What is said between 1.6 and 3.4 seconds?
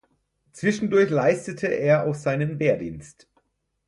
er auch seinen Wehrdienst.